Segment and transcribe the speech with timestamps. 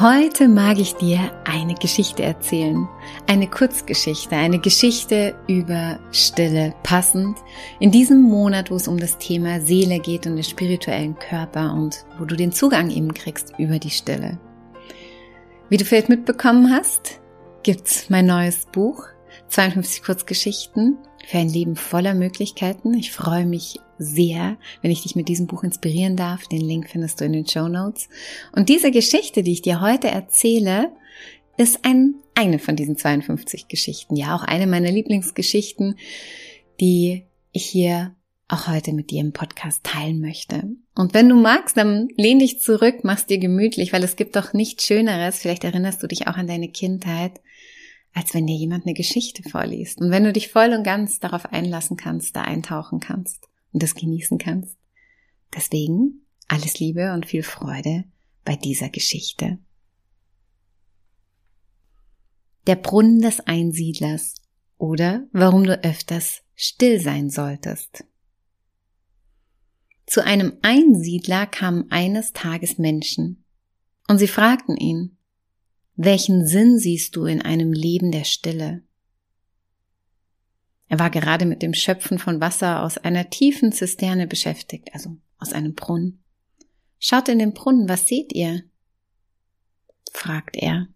[0.00, 2.88] Heute mag ich dir eine Geschichte erzählen.
[3.26, 7.36] Eine Kurzgeschichte, eine Geschichte über Stille, passend
[7.80, 12.06] in diesem Monat, wo es um das Thema Seele geht und den spirituellen Körper und
[12.18, 14.40] wo du den Zugang eben kriegst über die Stille.
[15.68, 17.20] Wie du vielleicht mitbekommen hast,
[17.62, 19.04] gibt's mein neues Buch,
[19.48, 22.94] 52 Kurzgeschichten für ein Leben voller Möglichkeiten.
[22.94, 26.48] Ich freue mich sehr, wenn ich dich mit diesem Buch inspirieren darf.
[26.48, 28.08] Den Link findest du in den Show Notes.
[28.52, 30.90] Und diese Geschichte, die ich dir heute erzähle,
[31.56, 34.16] ist ein, eine von diesen 52 Geschichten.
[34.16, 35.96] Ja, auch eine meiner Lieblingsgeschichten,
[36.80, 38.14] die ich hier
[38.48, 40.64] auch heute mit dir im Podcast teilen möchte.
[40.94, 44.54] Und wenn du magst, dann lehn dich zurück, mach's dir gemütlich, weil es gibt doch
[44.54, 45.38] nichts Schöneres.
[45.38, 47.40] Vielleicht erinnerst du dich auch an deine Kindheit
[48.12, 50.00] als wenn dir jemand eine Geschichte vorliest.
[50.00, 53.94] Und wenn du dich voll und ganz darauf einlassen kannst, da eintauchen kannst und das
[53.94, 54.76] genießen kannst.
[55.54, 58.04] Deswegen alles Liebe und viel Freude
[58.44, 59.58] bei dieser Geschichte.
[62.66, 64.34] Der Brunnen des Einsiedlers
[64.76, 68.04] oder warum du öfters still sein solltest.
[70.06, 73.44] Zu einem Einsiedler kamen eines Tages Menschen
[74.08, 75.16] und sie fragten ihn,
[75.94, 78.82] welchen Sinn siehst du in einem Leben der Stille?
[80.90, 85.52] Er war gerade mit dem Schöpfen von Wasser aus einer tiefen Zisterne beschäftigt, also aus
[85.52, 86.24] einem Brunnen.
[86.98, 88.64] Schaut in den Brunnen, was seht ihr?
[90.12, 90.88] fragt er.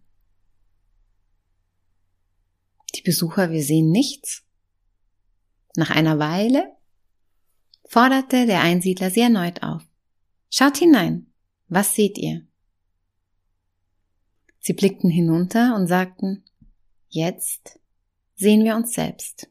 [2.93, 4.43] Die Besucher, wir sehen nichts.
[5.77, 6.75] Nach einer Weile
[7.87, 9.81] forderte der Einsiedler sie erneut auf.
[10.49, 11.31] Schaut hinein,
[11.69, 12.45] was seht ihr?
[14.59, 16.43] Sie blickten hinunter und sagten,
[17.07, 17.79] jetzt
[18.35, 19.49] sehen wir uns selbst.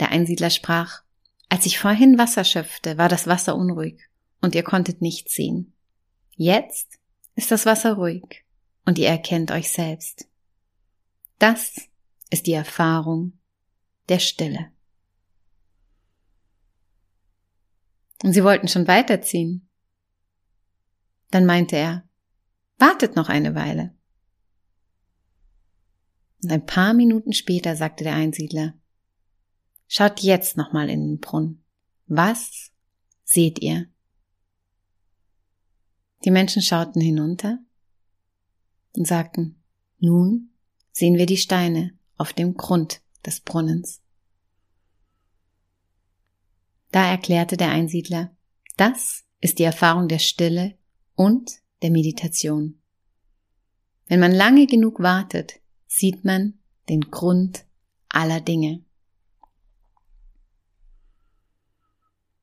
[0.00, 1.02] Der Einsiedler sprach,
[1.48, 4.00] als ich vorhin Wasser schöpfte, war das Wasser unruhig
[4.40, 5.72] und ihr konntet nichts sehen.
[6.32, 6.98] Jetzt
[7.34, 8.44] ist das Wasser ruhig
[8.84, 10.28] und ihr erkennt euch selbst.
[11.38, 11.76] Das
[12.30, 13.38] ist die Erfahrung
[14.08, 14.70] der Stille.
[18.22, 19.68] Und sie wollten schon weiterziehen.
[21.30, 22.06] Dann meinte er,
[22.78, 23.94] Wartet noch eine Weile.
[26.42, 28.74] Und ein paar Minuten später sagte der Einsiedler,
[29.88, 31.62] Schaut jetzt nochmal in den Brunnen.
[32.06, 32.72] Was
[33.24, 33.86] seht ihr?
[36.24, 37.58] Die Menschen schauten hinunter
[38.96, 39.62] und sagten,
[39.98, 40.50] nun
[40.92, 44.00] sehen wir die Steine auf dem Grund des Brunnens.
[46.90, 48.34] Da erklärte der Einsiedler,
[48.76, 50.78] das ist die Erfahrung der Stille
[51.14, 51.50] und
[51.82, 52.80] der Meditation.
[54.06, 56.54] Wenn man lange genug wartet, sieht man
[56.88, 57.64] den Grund
[58.08, 58.85] aller Dinge.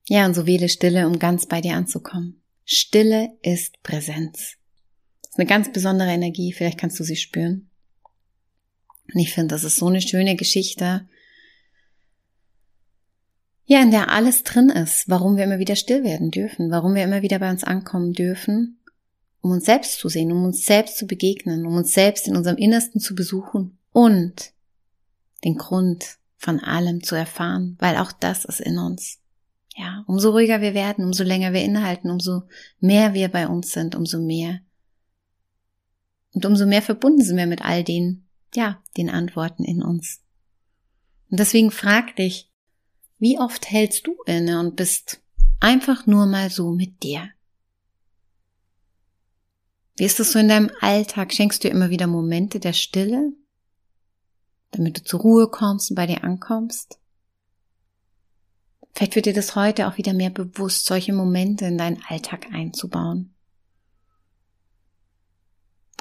[0.08, 2.42] Ja, und so wähle Stille, um ganz bei dir anzukommen.
[2.66, 4.58] Stille ist Präsenz.
[5.22, 7.70] Das ist eine ganz besondere Energie, vielleicht kannst du sie spüren.
[9.14, 11.08] Und ich finde, das ist so eine schöne Geschichte.
[13.66, 17.04] Ja, in der alles drin ist, warum wir immer wieder still werden dürfen, warum wir
[17.04, 18.80] immer wieder bei uns ankommen dürfen
[19.44, 22.58] um uns selbst zu sehen, um uns selbst zu begegnen, um uns selbst in unserem
[22.58, 24.54] Innersten zu besuchen und
[25.44, 29.20] den Grund von allem zu erfahren, weil auch das ist in uns.
[29.76, 32.44] Ja, umso ruhiger wir werden, umso länger wir innehalten, umso
[32.80, 34.60] mehr wir bei uns sind, umso mehr.
[36.34, 40.22] Und umso mehr verbunden sind wir mit all den, ja, den Antworten in uns.
[41.30, 42.52] Und deswegen frag dich,
[43.18, 45.22] wie oft hältst du inne und bist
[45.60, 47.30] einfach nur mal so mit dir?
[49.96, 51.34] Wie ist es so in deinem Alltag?
[51.34, 53.32] Schenkst du immer wieder Momente der Stille,
[54.72, 57.00] damit du zur Ruhe kommst und bei dir ankommst?
[59.04, 63.36] Vielleicht wird dir das heute auch wieder mehr bewusst, solche Momente in deinen Alltag einzubauen.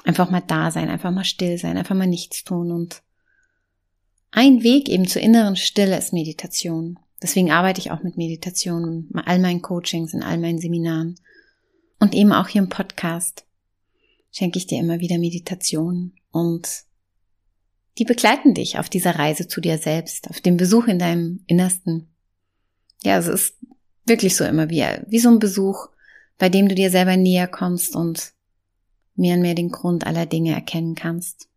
[0.05, 3.03] Einfach mal da sein, einfach mal still sein, einfach mal nichts tun und
[4.31, 6.97] ein Weg eben zur inneren Stille ist Meditation.
[7.21, 11.19] Deswegen arbeite ich auch mit Meditationen, in all meinen Coachings, in all meinen Seminaren.
[11.99, 13.45] Und eben auch hier im Podcast
[14.31, 16.85] schenke ich dir immer wieder Meditationen und
[17.97, 22.07] die begleiten dich auf dieser Reise zu dir selbst, auf dem Besuch in deinem Innersten.
[23.03, 23.57] Ja, es ist
[24.05, 25.89] wirklich so immer wie, wie so ein Besuch,
[26.37, 28.33] bei dem du dir selber näher kommst und
[29.15, 31.47] mehr und mehr den Grund aller Dinge erkennen kannst.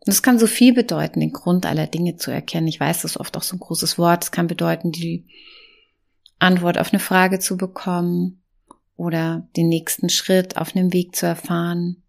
[0.00, 2.68] Und es kann so viel bedeuten, den Grund aller Dinge zu erkennen.
[2.68, 4.24] Ich weiß, das ist oft auch so ein großes Wort.
[4.24, 5.26] Es kann bedeuten, die
[6.38, 8.42] Antwort auf eine Frage zu bekommen
[8.96, 12.02] oder den nächsten Schritt auf einem Weg zu erfahren,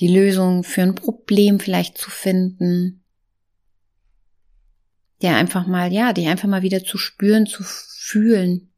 [0.00, 3.01] die Lösung für ein Problem vielleicht zu finden,
[5.22, 8.72] der einfach mal, ja, die einfach mal wieder zu spüren, zu fühlen,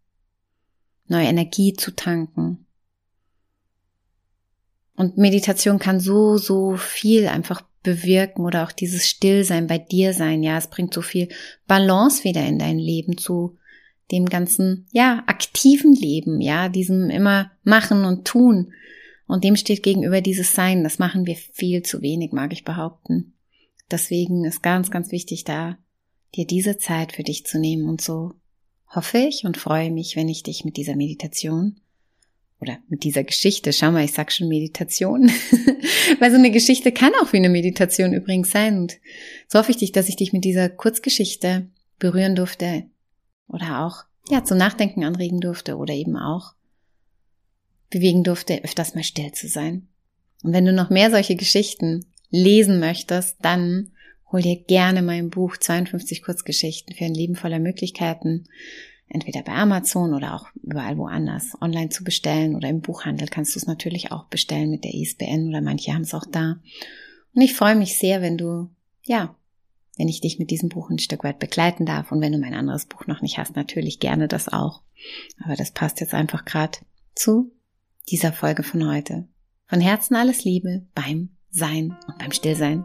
[1.06, 2.66] neue Energie zu tanken.
[4.96, 10.42] Und Meditation kann so, so viel einfach bewirken oder auch dieses Stillsein bei dir sein.
[10.42, 11.28] Ja, es bringt so viel
[11.66, 13.58] Balance wieder in dein Leben zu
[14.10, 18.72] dem ganzen, ja, aktiven Leben, ja, diesem immer machen und tun.
[19.26, 20.84] Und dem steht gegenüber dieses Sein.
[20.84, 23.32] Das machen wir viel zu wenig, mag ich behaupten.
[23.90, 25.78] Deswegen ist ganz, ganz wichtig da,
[26.34, 27.88] dir diese Zeit für dich zu nehmen.
[27.88, 28.34] Und so
[28.88, 31.80] hoffe ich und freue mich, wenn ich dich mit dieser Meditation
[32.60, 35.28] oder mit dieser Geschichte, schau mal, ich sag schon Meditation,
[36.18, 38.78] weil so eine Geschichte kann auch wie eine Meditation übrigens sein.
[38.78, 38.98] Und
[39.48, 42.84] so hoffe ich dich, dass ich dich mit dieser Kurzgeschichte berühren durfte
[43.48, 46.54] oder auch, ja, zum Nachdenken anregen durfte oder eben auch
[47.90, 49.88] bewegen durfte, öfters mal still zu sein.
[50.42, 53.92] Und wenn du noch mehr solche Geschichten lesen möchtest, dann
[54.34, 58.48] hol dir gerne mein Buch 52 Kurzgeschichten für ein Leben voller Möglichkeiten
[59.08, 63.60] entweder bei Amazon oder auch überall woanders online zu bestellen oder im Buchhandel kannst du
[63.60, 66.56] es natürlich auch bestellen mit der ISBN oder manche haben es auch da.
[67.32, 68.70] Und ich freue mich sehr, wenn du,
[69.04, 69.36] ja,
[69.96, 72.54] wenn ich dich mit diesem Buch ein Stück weit begleiten darf und wenn du mein
[72.54, 74.82] anderes Buch noch nicht hast, natürlich gerne das auch.
[75.44, 76.78] Aber das passt jetzt einfach gerade
[77.14, 77.52] zu
[78.10, 79.28] dieser Folge von heute.
[79.66, 82.84] Von Herzen alles Liebe beim Sein und beim Stillsein.